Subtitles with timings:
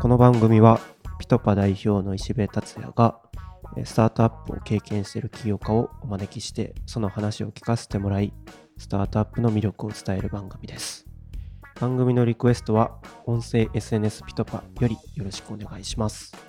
[0.00, 0.80] この番組は
[1.20, 3.20] ピトパ代表の石部達也が
[3.84, 8.32] スタートアップを経験している起業家をお招きしてその話を聞かせてもらい
[8.78, 11.06] スタートアップの魅力を伝える番組です。
[11.80, 16.47] 番組のリクエストは音声 SNS ピトパよりよろしくお願いします。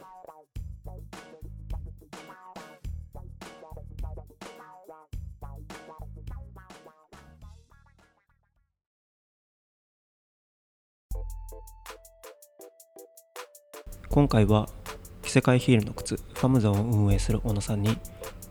[14.09, 14.67] 今回は
[15.21, 17.95] 着せ替えヒールの靴ファムゾンを運営する小野さんに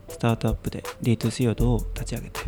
[0.09, 2.41] スタートアップで D2C をどう立ち上げて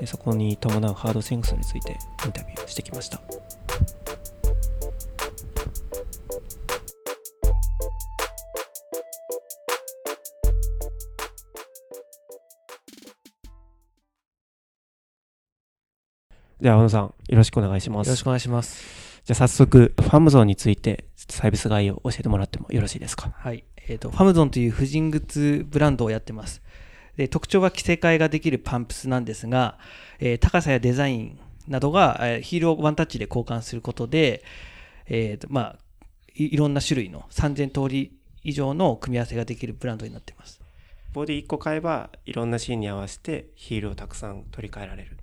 [0.00, 3.20] でそこに伴うハードシングスについてインタビューしてきました
[16.60, 19.02] では小野さんよろしくお願いしますよろしくお願いします。
[19.24, 21.04] じゃあ早速ファムゾンについて
[21.42, 23.32] サービス概要を教えてもらってもよろしいですか？
[23.36, 23.64] はい。
[23.88, 26.62] えっ、と、ファムゾンという婦人グッズブランドをやってます。
[27.16, 29.76] で特徴は着せ替えができるパンプスなんですが、
[30.20, 34.44] えー高さやデザインなどが、えーヒールをワンタッチで交換することで、
[35.08, 35.78] えーとまあ
[36.36, 40.60] い、いろんな種類の3000通り以上の組み合わせができるブランドになっています。
[41.12, 45.16] ボディ1個買えばいろんなシーンに合わせてヒールをたくさん取り替えられる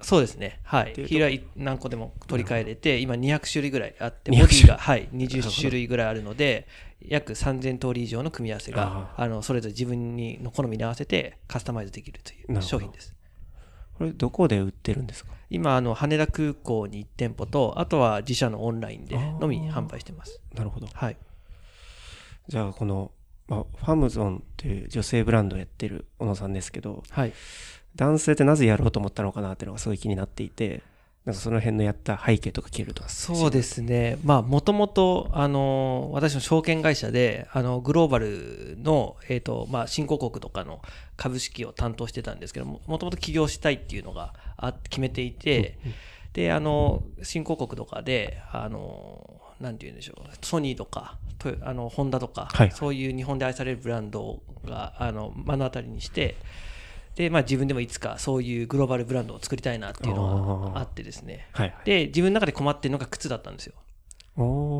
[0.00, 0.60] そうですね。
[0.62, 0.92] はい。
[0.94, 6.68] ヒールはい何個でも取り替えれて、今200種類ぐらいあって、200ボディが、はい、なるほ20ど種類ぐらいあるので、
[7.00, 13.14] 約3000通り以上の組み合わせが、ああのそれぞれ自分にの好みに合わせてカスタマイズできるという商品です。
[13.94, 15.32] これどこで売ってるんですか？
[15.48, 20.40] 今、あの羽田空港に1店舗と、あとは自社のオンラインでのみ販売してます。
[20.54, 21.16] なるほどはい。
[22.48, 23.12] じゃあこの、
[23.48, 27.32] まあ、ファムゾンっていう女性ブランドをやってる小野さんですけどはい。
[27.96, 30.82] 男性ってなぜやろうと思ったのかなっていうのがすごい気になっていて
[31.26, 40.80] なんかその辺のやった背景とか聞けるとそうですね、まあ、もともと、あの、私の証券会社で、あの、グローバルの、えっ、と、まあ、新興国とかの
[41.16, 45.78] 株式を担当してたんですけども、もともと起業したいっていうのがあ決めていて、
[46.32, 52.70] で、あの、新興国とかで、あの、なんて言うんでしょう、ソニーとか、トヨあの、ホンダとか、はい。
[52.70, 56.36] そういう日本で愛されるブランドが、あの、目の当たりにして、
[57.16, 61.48] で、まあ、自分でもいつかそういうグローバルブランドを作りたいなっていうのがあってですね。
[61.52, 63.74] はいはいで、自分の中で困ってるのが靴だったんですよ。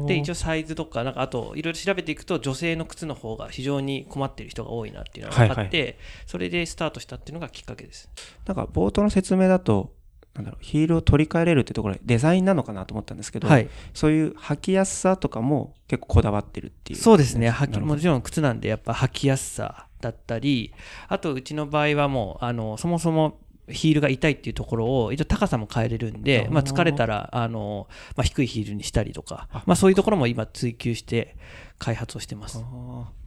[0.06, 5.96] で、一応サイズとか、なんかあと、いろいろ調べていくと、女性の靴の方が非常に困ってる人が多いなっていうのがあって、はい
[6.26, 8.10] それでスタートしたっていうのがきっかけです。
[8.44, 9.95] なんか冒頭の説明だと
[10.36, 13.68] なんだろうヒールを取り替えれるってところでデザインなのかなと思ったんですけど、はい。
[13.94, 17.50] そういう履きやすさとかも結構こだわってるっていうそうですね。
[17.50, 20.72] 履きもちろん靴なんで、やっぱ履きやすさだったり、
[21.08, 31.36] あと、うちの場合はもう、あの、そもそも、ヒールが痛いっていうところを、一応高さも変えれるんでまあ、疲れたら、あの、まあ、低いヒールにしたりとか、まあ、そういうところも今追求して
[31.78, 32.64] 開発をしてます。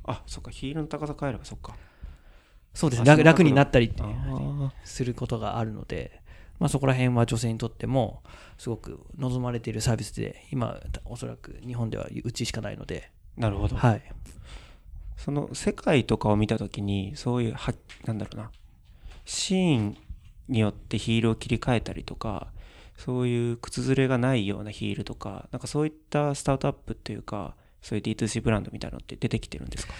[0.05, 1.75] あそっかヒールの高さ変えればそっか
[2.73, 3.05] そうですね。
[3.05, 3.91] 楽楽になったり
[4.83, 6.21] することがあるので、
[6.59, 8.21] まあ、そこら辺は女性にとっても
[8.57, 14.01] すごく望まれているサービスで今おそらく日本ではうちしかないので、ーなるほど、はい、
[15.17, 17.73] その世界とかを見た時にそういうは
[18.05, 18.51] なんだろうな。
[19.25, 19.97] シーン
[20.47, 22.47] によってヒールを切り替えたりとか
[22.97, 29.93] そういう靴ずれがないようなヒールとかなんかそういったスタートアップっていうかそういう D2C ブランドみたいなのって出てきてるんですか？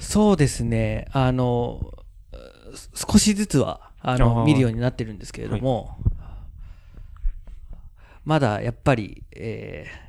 [0.00, 1.06] そうですね。
[1.12, 1.94] あの
[2.74, 4.44] す少しずつはああのー。
[4.44, 5.96] 見るようになってるんですけれども、
[8.24, 10.06] まだやっぱり、えー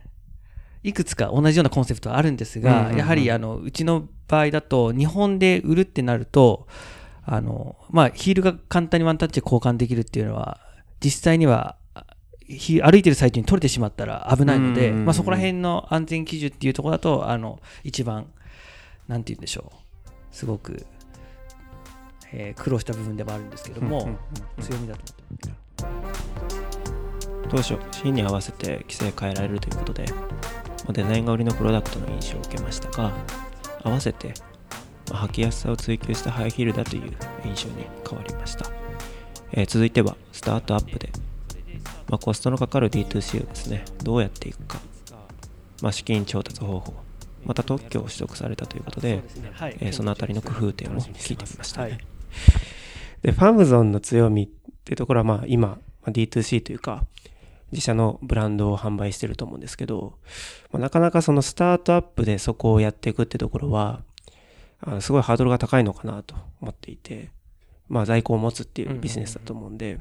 [0.83, 6.67] いくつか同じようなコンセプトはあるんですが、やはりあのうちの場合だと日本で売るってなると
[7.25, 10.59] あの、まあ、ヒールが簡単にワンタッチで交換できるっていうのは
[11.01, 11.75] 実際には
[12.47, 18.27] 歩いてる最中に取れてしまったら危ないので、まあ、そこら辺の安全基準っていうところだとあの一番
[19.09, 19.87] なんて言うんでしょう。
[20.31, 20.85] すごく、
[22.33, 24.17] えー苦労した部分でもあるんですけども、うんうんうん
[24.57, 24.63] うん。
[24.63, 25.67] 強みだと思って
[27.49, 30.19] 当初シーンに合わせて規制変えられるということでま
[30.89, 33.13] あデザインが売りのプロダクトの印象を受けましたが
[33.83, 34.33] 合わせて
[35.09, 37.13] まあ履きやすさを追求したハイヒールだという
[37.45, 38.65] 印象に変わりました、
[39.53, 41.09] えー続いてはスタートアップで、
[42.09, 44.79] まあ、コストのかかる D2C をですねどうやっていくか、
[45.81, 46.93] まあ、資金調達方法。
[47.45, 49.77] また特許を取得されたということではい。
[49.79, 51.91] えーそのあたりの工夫点を聞いてみましたね。
[51.91, 52.16] はい
[53.21, 54.47] で、ファムゾンの強みっ
[54.83, 55.77] てところは、まあ今、ま
[56.07, 57.05] あ D2C というか、
[57.71, 60.13] 自社のブランドを販売してると思うんですけど、
[60.71, 64.03] まあ、なかなかそのスタートアップでそこをやっていくってところは、
[64.79, 67.29] あのすごいハードルが高いのかなと思っていて、
[67.89, 69.99] まあ、在庫を持つっていうビジネスだと思うんで、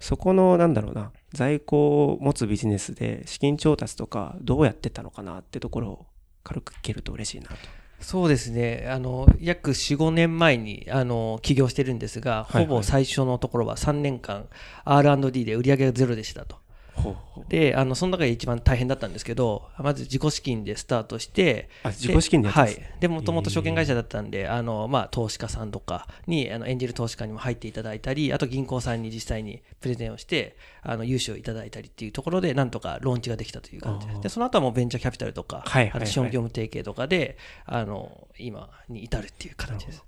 [0.00, 6.06] そこのなんだろうな在庫を持つビジネスで資金調達とかどうやってたのかなってところを
[6.44, 7.56] 軽く聞けると嬉しいなと。
[8.00, 8.86] そうですね。
[8.88, 14.48] あの、約4、5年前に、あの、起業してるんですが、ほぼ最初のところは3年間
[14.84, 16.56] R&D で売り上げがゼロでしたと。
[16.98, 22.76] ほうほうで、あの、その中で一番大変だったんですけど、まず自己資金でスタートして、あ自己資金ではい。
[23.00, 34.06] で、もともと証券会社だったんで、あの、まあ、投資家さんとかに、あの、エンジェル投資家にも入っていただいたり、あと銀行さんに実際にプレゼンをして、あの、融資をいただいたりっていうところで、なんとかローンチができたという感じ。
[34.20, 40.04] で、その後はもうベンチャーキャピタルとか、はいはいはいあと資本業務提携とかで、あの、今に至るっていう形です。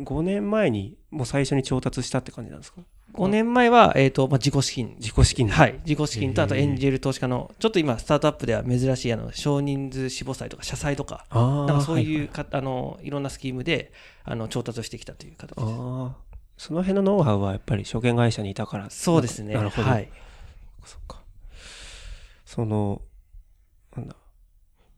[0.00, 2.80] 5年前にもう最初に調達したって感じなんですか
[3.14, 4.96] ？5年前は、えっ、と、まあ、自己資金。
[4.98, 5.80] 自己資金ではい。
[5.84, 13.92] 自己資金と、あとエンジェル投資家の、ちょっと今、スタートアップでは珍しい、あの、少人数死亡債とか、社債とか、なんかそうはいいうか、あの、いろんなスキームで、
[14.24, 16.24] あの、調達をしてきたという形です。
[16.56, 19.54] その辺のノウハウはやっぱり証券会社にいたからそうですね。
[19.54, 20.10] なるほど、はい。
[20.84, 21.22] そっか
[22.44, 23.02] その
[23.96, 24.16] なんだ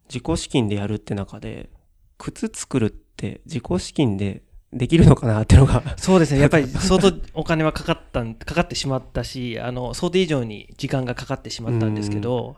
[0.09, 1.71] 自己資金でやるって中で
[2.19, 5.83] 靴作るって自己資金でできるのかなっていうのが。
[5.97, 6.41] そうですね。
[6.41, 12.57] やっぱり相当お金はかかったん、 かかってしまったし、あの、想定以上に時間がかかってしまったんですけど、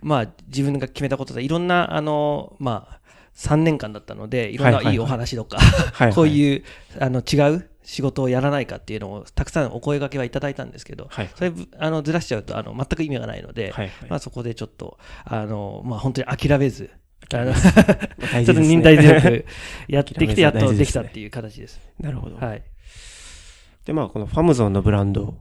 [0.00, 3.00] まあ、自分が決めたことで、いろんな、あの、まあ、
[3.36, 5.58] 3年間だったので、いろんないいお話とか、
[6.14, 6.64] こういう、
[6.98, 11.30] あの、違う仕事をやらないかっていうのを、たくさんお声掛けはいただいたんですけど、はい。
[11.34, 14.10] それ、あの、ずらしちゃうと、あの、全く意味がないので、はいはい。
[14.10, 16.90] まあ、そこでちょっと、あの、まあ、本当に諦めず、
[17.28, 19.44] ちょっと忍耐強く
[19.88, 21.80] やってきて、やっとできたっていう形です。
[21.98, 22.62] なるほど、はい。
[23.84, 25.36] でまあこのファムゾンのブランド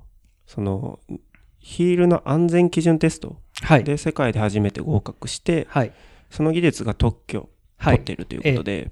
[0.46, 1.00] その
[1.60, 3.84] ヒールの安全基準テストはい。
[3.84, 5.92] で世界で初めて合格してはい。
[6.30, 8.90] その技術が特許はい取っているということで、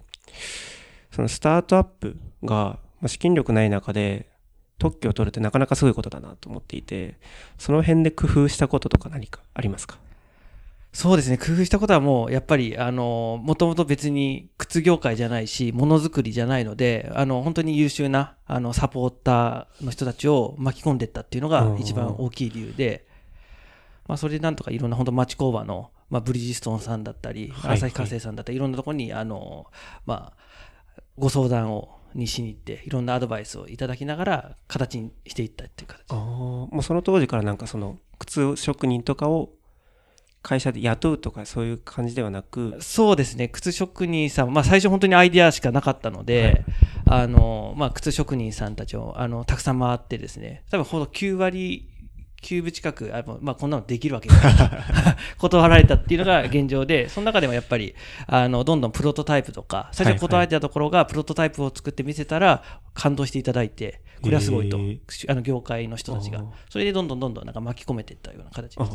[1.12, 4.30] そのスタートアップがまあ資金力ない中で
[4.78, 7.18] 特許を取るってなかなかすごいことだなと思っていて、
[7.58, 9.98] その辺で工夫したこととか何かありますか？
[10.94, 11.40] そうですね。
[11.40, 23.08] 工夫したことはもう、やっぱり、あの、もともと別に靴業界じゃないし、ものづくりじゃないので、あの、本当に優秀な、あの、サポーターの人たちを巻き込んでいったっていうのが一番大きい理由で、
[24.08, 29.66] まあ、それでなんとかいろんな本当町工場の、まあ、ブリヂストンさんだったり、はい旭化成さんだったり、いろんなところに、あの、
[30.06, 36.04] まあ、ご相談を、にしに行って、いろんなアドバイスをいただきながら、形にしていったっていう形。
[36.12, 39.50] ああ、もうその当時からなんかその靴職人とかを
[40.44, 46.66] 会社で雇うとかそういう感じではなく、そうですね、靴職人さん、まあ、最初、本当にアイデアしかなかったので、
[47.06, 51.90] あのまあ、靴職人さんたちをあのたくさん回ってですね、多分ほど9割
[52.44, 54.54] 9分近く、あまあ、こんなのできるわけがない。
[55.40, 57.96] 断られたっていうのが現状で、その中でもやっぱり
[58.28, 62.62] あのどんどんプロトタイプとか、最初断られてたところが、プロトタイプを作って見せたら、
[62.94, 65.32] 感動していただいて、これはすごいと、へー。
[65.32, 66.44] あの業界の人たちが。
[66.70, 68.92] それでどんどんどんどんなんか巻き込めていったような形です。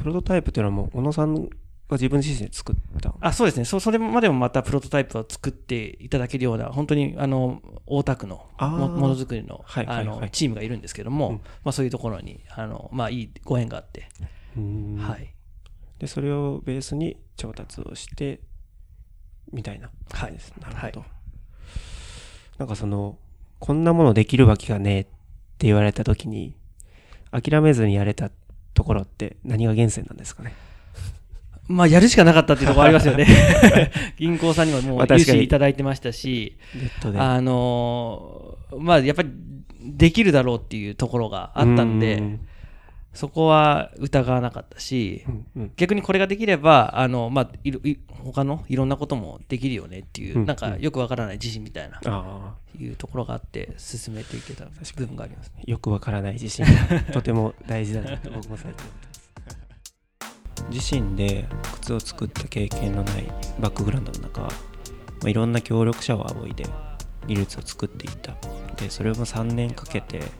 [0.00, 1.48] プロトタイプっていうのはもう小野さんが
[1.92, 3.14] 自分自身で作った？
[3.20, 3.64] あそうですね。
[3.64, 10.16] そ、それまでもまたプロトタイプを作っていただけるような、本当にあの大田区のもものづくりの,、はいはいはい。
[10.16, 11.34] あのチームがいるんですけども、うん。
[11.36, 14.08] まあ、そういうところにあの、まあ、いいご縁があって、
[14.56, 15.34] はい、
[15.98, 18.40] でそれをベースに調達をして
[19.52, 21.04] みたいな感じです、なるほど、
[22.58, 23.18] なんかその
[23.58, 26.56] こんなものできるわけがねえって言われた時に
[27.32, 28.30] 諦めずにやれた
[28.74, 30.54] ところって何が源泉なんですかね？
[31.68, 33.26] まあ、やるしかなかったっていうところありますよね。
[34.18, 36.56] 銀行さんにももう融資いただいてましたし、
[37.14, 39.30] あのーまあ、やっぱり
[39.80, 42.40] できるだろうっていうところがあったんで、うん
[43.12, 45.72] そこは疑わなかったし、うんうん。
[45.76, 52.54] 逆にこれができれば、あの、まあ、いろい他のいろんなこともできるよねっていう、うんなんかよくわからない自信みたいな、ああ。
[52.78, 55.52] いうところがあって、進めていけた部分があります。
[55.64, 56.64] よくわからない自信。
[56.64, 59.20] がとても大事だなと僕も最近思ってます。
[60.70, 61.46] 自身で
[61.80, 63.24] 靴を作った経験のない
[63.58, 64.48] バックグラウンドの中、ま
[65.24, 66.64] あ、いろんな協力者を仰いで
[67.26, 68.36] 技術を作っていった。
[68.76, 70.39] でそれを3年かけてえー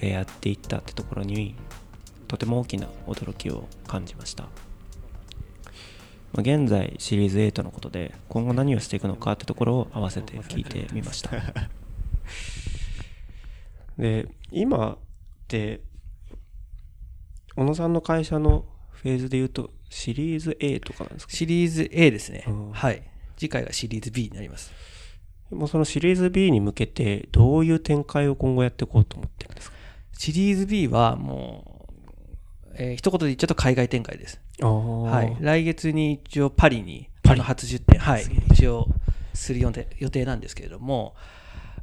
[0.00, 1.54] やっていったってところに
[2.28, 4.50] とても大きな驚きを感じました、ま
[6.38, 11.30] あ、現在シリーズ8のことで今後何をしていくのかってところを合わせて聞いてみました
[13.98, 14.98] で今っ
[15.48, 15.80] て
[17.56, 21.32] 小野さんの会社のフェーズで言うとシリーズ A とかなんですか？
[21.32, 22.72] シリーズ A ですねうん。
[22.72, 23.02] はい。
[23.36, 24.72] 次回がシリーズ B になります。
[25.50, 29.73] もうそのシリーズ B に向けてどういう展開を今後やっていこうと思ってるんですか？
[30.16, 31.86] シリーズ B はも
[32.68, 34.40] う、えー一言で言っちゃうと海外展開です。
[34.62, 35.30] あはい。
[35.30, 37.40] は来月に一応パリに、パリ。
[37.40, 38.24] あの初出店、はい。
[38.50, 38.88] 一応
[39.32, 41.14] する予定予定なんですけれども、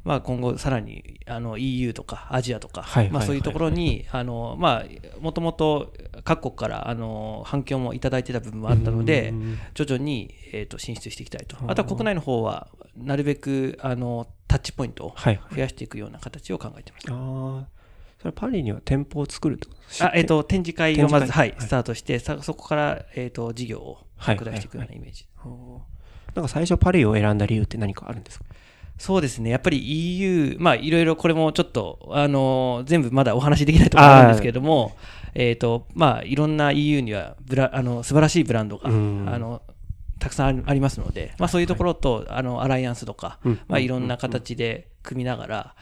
[0.04, 3.12] まあ、今後さらにあの EU とかアジアとか、はいはいはいはい。
[3.12, 5.92] まあ、そういうところにあのまあもともと
[6.24, 11.56] 各国からあの反響もいただいてた部分もあったのでうん徐々に、えー、と進出していきたいと。
[11.60, 15.54] うんあとは国内の方はなるべくあのタッチポイントをはいはい。
[15.54, 17.06] 増やしていくような形を考えてます。
[17.10, 17.81] ああ
[18.22, 20.04] それはパリには店舗を作るってこと？
[20.04, 25.26] あえー、と展示会をまず、はいスタートしてさそこから、えー、と事業を拡大していくようなイメージ、
[26.34, 28.44] なんか最初パリを選んだ理由って何かあるんですか？
[28.96, 29.50] そうですね。
[29.50, 34.96] やっぱり EU まあいろいろこれもちょっとあの全部まだお話しできないところあるんですけれども
[35.34, 39.28] えっ、とまあいろんな EU にはブラあの素晴らしいブランドが、うん。
[39.28, 39.62] あの
[40.20, 43.60] たくさんありますので、まあ、そういうところと、あのアライアンスとか、うん。
[43.66, 45.74] まあ、いろんな形で組みながら、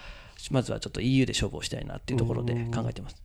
[0.50, 3.16] まずはちょっと EU で勝負をしたいなっていうところで考えてます。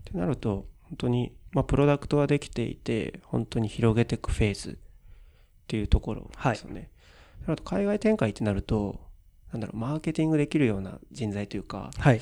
[0.00, 4.74] ってなると本当に、まあ、プロダクトはできていて本当に広げていくフェーズっ
[5.66, 6.90] ていうところですよね。
[7.44, 9.00] それと海外展開ってなると
[9.52, 12.20] なんだろうマーケティングできるような人材というかはい、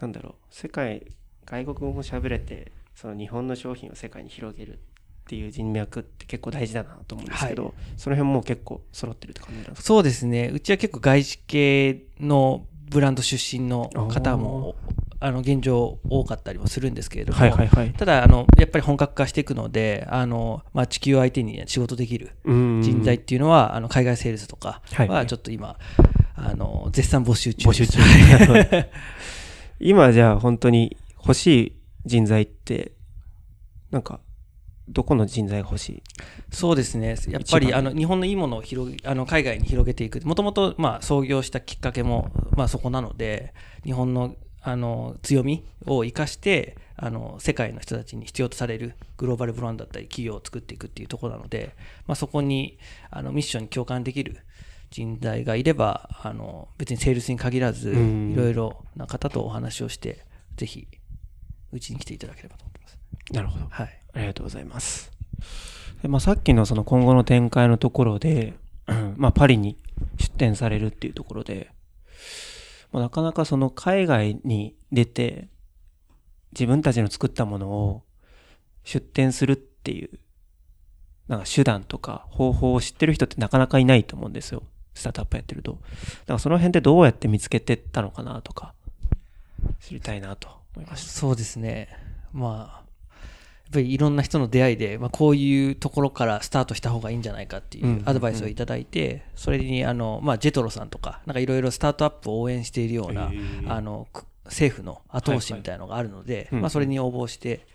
[0.00, 1.06] なんだろう世界
[1.46, 4.76] 外国語も喋れてその日本の商品を世界に広げるっ
[5.28, 7.72] ていう人脈って結構大事だなと思うんですけど、はい。
[7.96, 9.82] その辺も結構揃ってるって感じなんですか？
[9.82, 14.76] そうですね、うちは結構外資系のブランド出身の方も
[15.20, 17.92] あの現状多かったりもするんですけれども、はいはいはい。
[17.92, 22.82] ただあの、やっぱり本格化していくので、あのまあ、地球相手に仕事できるうん。
[22.82, 25.26] 人材っていうのは、あの海外セールスとかはいははい。
[25.26, 25.76] ちょっと今、
[26.36, 27.98] あの絶賛募集中募集中。
[29.80, 31.72] 今じゃあ本当に欲しい
[32.06, 32.92] 人材って
[33.90, 34.20] なんか
[34.88, 36.02] どこの人材が欲しい？
[36.50, 43.54] そうですね、やっぱりあの日本のいいものを広げあの海外に広げていく、もともとまあ創業したきっかけもまあそこなので、
[43.84, 51.76] 日本のあの強みを生かしてあの、世界の人たちに必要とされるグローバルブランドだったり、企業を作っていくっていうところなので、
[52.06, 52.76] まあ、そこに
[53.10, 54.38] あのミッションに共感できる
[54.90, 58.32] 人材がいれば、あの別にセールスに限らず、うん。
[58.32, 60.24] いろいろな方とお話をして、
[60.56, 60.88] ぜひ
[61.72, 62.64] うちに来ていただければと。
[62.64, 62.77] 思ってます。
[63.30, 65.10] なるほどはいありがとうございます。
[66.02, 68.54] でまあ、さっきのその今後の展開のところで、
[68.86, 69.76] う んまあ、パリに
[70.16, 71.70] 出展されるっていうところで、
[72.92, 75.48] まあ、なかなかその海外に出て、
[76.52, 78.02] 自分たちの作ったものを
[78.84, 80.18] 出展するっていう、
[81.26, 84.62] なんか手段とか方法を知ってる人ってなかなかいないと思うんですよ。
[84.94, 85.72] スタートアップやってると。
[85.72, 85.82] だか
[86.34, 88.74] らその辺ってどうやって見つけてったのかなとか、
[89.80, 91.10] 知りたいなと思いました。
[91.10, 91.88] そうですね。
[92.32, 92.87] まあ、や
[93.68, 107.66] っぱりいろんな人の出会いで、まあ、こういうところからスタートした方がいいんじゃないかっていうんうんううんアドバイスをいただいて、それにあの、まあ、ジェトロさんとか、なんかいろいろスタートアップを応援しているような、へーあのく政府の後押しみたいなのがあるので、うんまあ、それに応募して、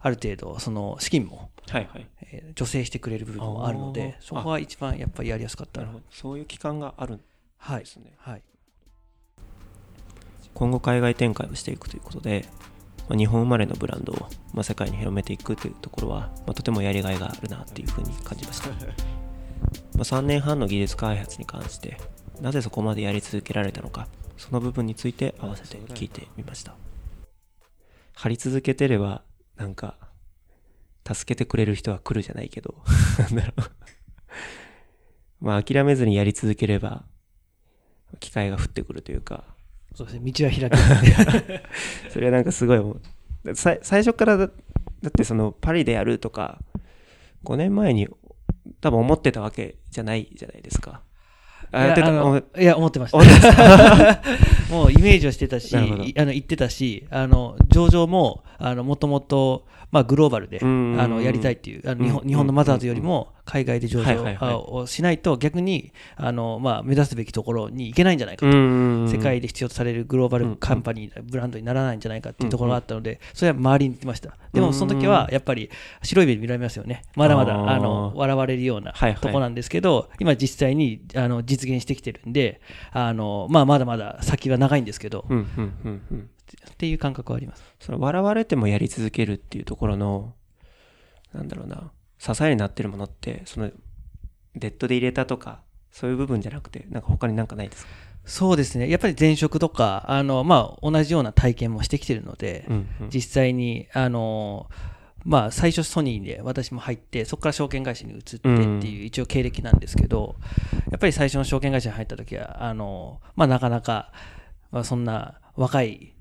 [0.00, 2.06] ある程度、その資金も、はいはい。
[2.30, 6.04] えー助成してくれる部分もあるので、そこは一番やっぱりやりやすかったなるほど。
[6.10, 7.20] そういう期間があるん
[7.58, 8.14] はいですね。
[8.18, 8.42] はい。
[10.54, 12.46] 今後海外展開をしていくということで、
[13.08, 14.16] まあ日本生まれのブランドを、
[14.52, 18.68] まあ、世界に広めていくというところは、まあ、とてもやりがいがあるなっていうふうに感じました。
[18.68, 21.98] まあ3年半の技術開発に関して、
[22.40, 26.74] なぜそこまでやり続けられたのか、その部分について合わせて聞いてみました。
[28.14, 29.22] 張り続けてれば、
[29.56, 29.96] なんか、
[31.06, 32.74] 助けてくれる人は来るじゃないけど、
[33.18, 33.70] なんだろう。
[35.40, 37.04] まあ諦めずにやり続ければ、
[38.20, 39.44] 機会が降ってくるというか、
[39.96, 41.62] そうですね、道は開ける。
[42.12, 43.54] それはなんかすごい。
[43.54, 46.58] 最初からだだってそのパリでやるとか
[47.44, 48.06] 5年前に
[48.82, 51.00] 多分思ってたわけじゃないじゃないですか。
[51.72, 52.10] あやってた？
[52.10, 54.22] いや思いや、思ってました。
[54.70, 55.96] もうイメージをしてたし、あの
[56.32, 68.56] 言ってたし、あの上場もあのもともと、まあ、グローバルであうんのやりたいっていうあの日本、うん日本のマザーズよりも海外で上場をしないと逆にあの、まあ、目指すべきところに行けないんじゃないかと。
[68.56, 74.36] 世世界で必要とされるグローバルカンパニー、ブランドにならないんじゃないかっていうところがあったので、それは周りに言ってました。
[74.52, 75.70] でも、その時はやっぱり
[76.02, 77.02] 白い目で見られますよね。
[77.14, 82.60] まだまだあの笑われるようなとこなんですけど、今実際にあの実現してきてるんで、
[82.92, 86.30] あのまあ、まだまだ先は長いんですけど、うんうんうんうん
[86.72, 87.64] っていう感覚はあります。
[87.80, 90.34] その笑われてもやり続けるっていうところの
[91.32, 93.70] なんだろうな支えになってるものってその
[94.54, 95.60] デッドで入れたとか
[95.92, 97.92] そういう部分じゃなくてなんか他になんかないですか？
[98.28, 98.90] そうですね。
[98.90, 104.68] やっぱり前職とか、あの、まあ、同じような体験もしてきてるので、うんうん実際に、あの、
[105.24, 110.34] まあ、最初ソニーで私も入って、そこから証券会社に移ってっていう一応経歴なんですけど、
[110.90, 114.10] やっぱり最初の証券会社に入った時は、あの、まあ、なかなか、
[114.72, 116.15] まあ、そんな若い、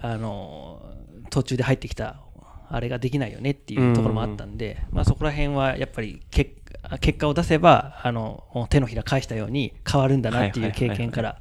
[0.00, 0.82] あの、
[1.30, 2.20] 途中で入ってきた、
[2.68, 6.52] あれができないよねっていうところもあったんで、まあ、そこら辺はやっぱり結
[7.00, 11.40] 結果を出せば、あの、手のひら返したように変わるんだなっていう経験から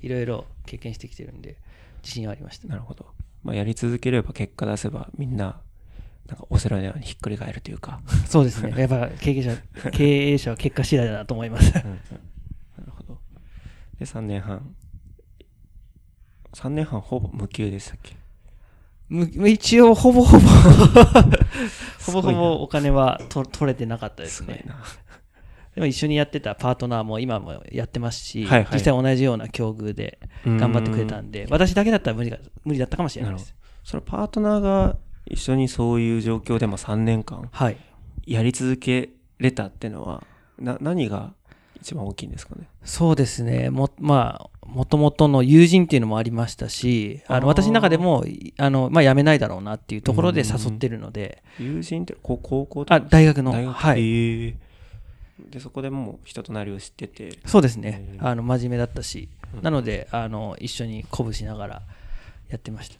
[0.00, 1.56] いろいろ経験してきてるんで
[2.02, 3.06] 自信はありましたなるほど。
[3.42, 5.60] まあ、やり続ければ結果出せばみんな、
[6.26, 8.00] なんかオセロのようにひっくり返るというか。
[8.26, 9.56] そうですねやっぱ経営者
[9.92, 11.98] 経営者は結果次第だなと思いますうんうん
[12.78, 13.18] なるほど。
[13.98, 14.74] で、3年半。
[16.54, 18.16] 3年半ほぼ無給でしたっけ？
[19.08, 20.44] む一応ほぼほぼ。
[22.06, 24.64] ほぼほぼお金はと取れてなかったですね。
[25.74, 28.74] でも一緒にやってたパートナーも今もやってますし、はいはい。
[28.74, 33.54] 実際同じような境遇で頑張ってくれたんで私だけだったら無理が無理だったかもしれないです。
[33.84, 37.76] そのパートナーが一緒にそういう状況でも3年間はい。
[38.26, 40.22] やり続けれたっていうのは、
[40.58, 41.34] な、何が
[41.82, 42.68] 一番大きいんですかね。
[42.84, 43.70] そうですね。
[43.70, 51.42] もまあもともとの友人っていうのもありましたしあの私の中でもいあの、まあ、辞めないだろうなっていうところで誘ってるので。
[51.58, 53.52] 友人ってこ高校あ大学の。
[53.72, 54.54] はい。
[55.50, 57.38] で、そこでもう人となりを知ってて。
[57.46, 58.16] そうですね。
[58.20, 59.28] あの真面目だったし。
[59.54, 59.62] うん。
[59.62, 61.82] なのであの一緒に鼓舞しながら
[62.48, 62.96] やってました。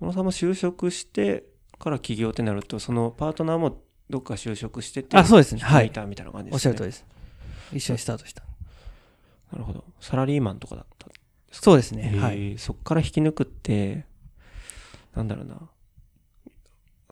[0.00, 1.44] 小野さんも就職して
[1.78, 6.54] から起業ってなると、そのパートナーもどっか就職してて、あそうですねはい引いたみたいな感じですね。
[6.54, 7.04] おっしゃる通りです
[7.72, 8.42] 一緒にスタートした
[9.52, 9.84] なるほど。
[10.00, 11.06] サラリーマンとかだった。
[11.50, 14.04] そうですねはいそっから引き抜くって、
[15.14, 15.56] なんだろうな。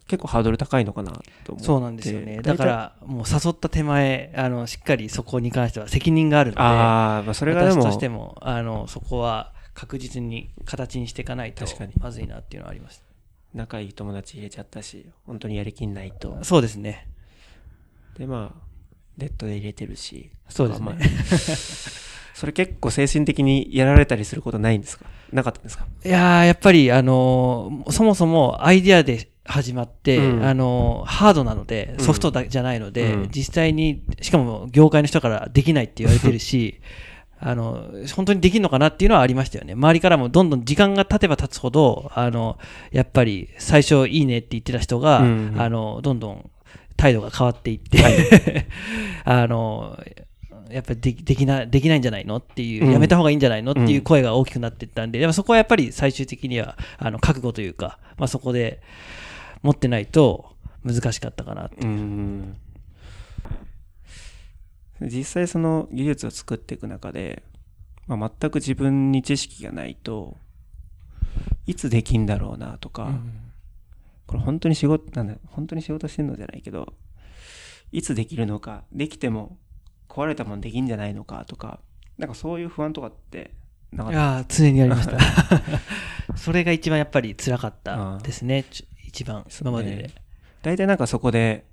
[0.06, 1.10] 結構ハードル高いのかな
[1.44, 1.64] と思って。
[1.64, 2.40] そうなんですよね。
[2.40, 13.00] だから、もう誘った手前、あの、しっかりそこに関しては責任があるので、ああ、まあそれが私としても、あの、そこは確実に形にしていかないと確かに、まずいなっていうのはありまし
[13.56, 16.44] 仲いい友達入れちゃったし、本当にやりきんないとた。。
[16.44, 17.08] そうですね。
[18.18, 18.62] で、まあ、
[19.18, 20.30] ネットで入れてるし。
[20.48, 20.94] そうですねまあ
[22.36, 25.06] それ結構精神的にやられたりすることないんですか？
[25.32, 25.86] なかったんですか？
[26.04, 36.78] いやー、やっぱり、あのーそもそもアイディアで始まって、うんあのーハードなので、うんソフトだじゃないので、うん実際に、しかも業界の人からできないって言われてるし、
[37.38, 39.74] あの、本当にできるのかなっていうのはありましたよね。
[39.74, 42.58] 周りからもどんどん時間が経てば経つほど、あの、
[42.92, 45.60] やっぱり最初いいねって言ってた人が、うんうん。
[45.60, 46.50] あの、どんどん
[46.96, 48.66] 態度が変わっていって、
[49.24, 49.98] あの、
[50.70, 52.92] やっぱりできできなできないんじゃないのっていう、うん。
[52.92, 53.88] やめた方がいいんじゃないのってうん。
[53.88, 58.80] いう声が大きくなっていったんで、でもそこはやっぱり最終的にはあの覚悟というか、まあ、そこで
[59.62, 60.46] 持ってないと
[60.84, 61.84] 難しかったかなってう。
[61.84, 62.56] ーん
[65.00, 67.42] 実際その技術を作っていく中で、
[68.06, 70.36] まあ、全く自分に知識がないと
[71.66, 73.10] いつできんだろうなとか、
[74.26, 76.94] これ本当に仕事なんだ本当に仕事してんのじゃないけど
[77.92, 79.58] いつできるのかできても
[80.08, 81.80] 壊れたもんできんじゃないのかとか
[82.18, 83.52] なんかそういう不安とかって
[83.92, 84.18] なかった？
[84.18, 85.18] いやー常にありました。
[86.36, 88.64] それが一番やっぱり辛かったですね
[89.06, 90.10] 一番今までで、ね
[90.62, 91.64] 大体なんかそこで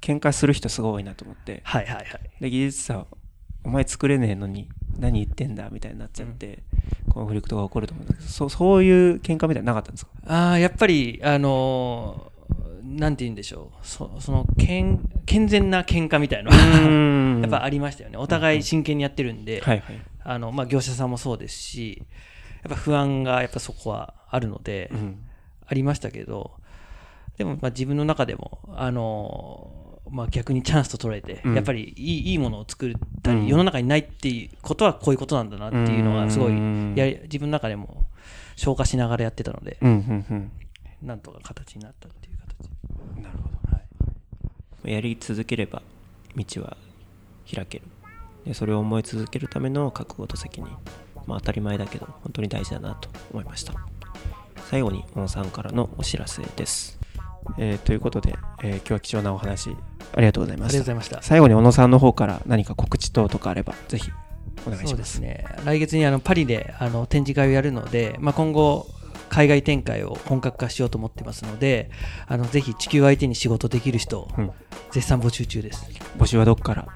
[0.00, 1.60] 喧嘩する人すごい多いなと思って。
[1.64, 2.06] はいはいはい。
[2.40, 3.06] で技術者
[3.64, 6.62] お前作れねえのに何言ってんだみたいになっちゃって、
[7.10, 10.12] コンフリクトが起こると思うんだけどそうそういう喧嘩みたいなのなかったんですか？
[10.26, 13.86] ああやっぱりあのーなんて言うんでしょう。
[13.86, 18.16] そその健健全な喧嘩みたいなのはやっぱありましたよね。
[18.16, 22.02] お互い真剣にやってるんで、はいはい、あのまあ、業者さんもそうですし
[22.62, 25.26] やっぱ不安がやっぱそこはあるので、うん。
[25.66, 26.50] ありましたけど
[27.38, 29.70] でもまあ自分の中でもあの
[30.10, 31.54] まあ、逆にチャンスと捉えて、うん。
[31.54, 32.92] やっぱりいいいいものを作っ
[33.22, 33.46] たり、うん。
[33.46, 36.94] 世の中にないっていうことはこういうことなんだなっていうのがすごいうん。
[36.96, 38.06] やり自分の中でも
[38.56, 39.78] 消化しながらやってたので、
[41.02, 43.22] なんとか形になったっていう形。
[43.22, 43.84] なるほはい。
[44.84, 45.82] どやり続ければ
[46.36, 46.76] 道は
[47.54, 47.84] 開ける。
[48.44, 50.70] でそれを思い続けるための覚悟と責任。
[51.26, 53.74] まあ当たり前だけど本当に大事だなと思いました。
[54.70, 56.99] 最後に小野さんからのお知らせです、
[57.58, 59.70] えーということで、えー今日は貴重なお話
[60.14, 60.68] ありがとうございあま
[61.02, 61.22] した。
[61.22, 64.10] 最後に小野さんの方から何か告知等とかあればぜひ
[64.66, 65.44] お願いしそうまですすね。
[65.64, 68.86] 来月にあのパリであの展示会をやるので、まあ、今後
[69.28, 71.90] 海外展開を本格化しようと思ってますので
[72.26, 74.50] あのぜひ地球相手に仕事できる人、うん。
[74.90, 75.88] 絶賛募集中です。
[76.18, 76.88] 募集はどっから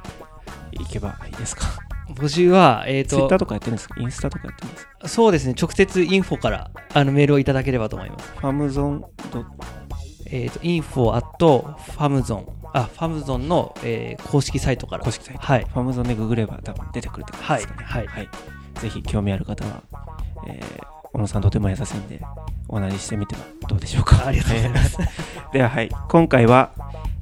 [0.72, 1.62] 行けばいいですか？
[2.16, 4.00] 募集は、えーツイッターととかやってるんですか？
[4.00, 5.09] インスタとかやってるんですか？
[5.09, 5.54] そうですね。
[5.61, 8.33] 直接インフォからあのメールをいただければと思います。
[8.37, 9.44] ファムゾンド
[10.35, 15.05] えっ、と info at ファムゾンあファムゾンの、えー公式サイトから。
[15.05, 15.40] 公式サイト。
[15.40, 15.64] はい。
[15.64, 17.87] ファムゾンでググれば多分出てくるって感じですかね。
[17.87, 18.07] はい。
[18.09, 18.29] はい。
[18.81, 19.83] ぜひ興味ある方は、
[20.49, 22.20] えー小野さんとても優しいんで、
[22.68, 24.27] お話ししてみてはどうでしょうか。
[24.27, 24.99] ありがとうございます。
[25.53, 25.88] では、はい。
[26.09, 26.70] 今回は、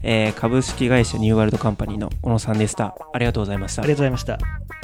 [0.02, 2.96] えー株式会社ニューワールドカンパニーの小野さんでした。
[3.12, 3.82] ありがとうございました。
[3.82, 4.81] ありがとうございました